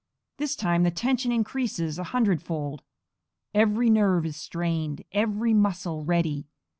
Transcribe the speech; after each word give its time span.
This 0.37 0.55
time 0.55 0.81
the 0.81 0.89
tension 0.89 1.31
increases 1.31 1.99
an 1.99 2.05
hundredfold; 2.05 2.81
every 3.53 3.87
nerve 3.91 4.25
is 4.25 4.35
strained; 4.35 5.03
every 5.11 5.53
muscle 5.53 6.03
ready. 6.03 6.47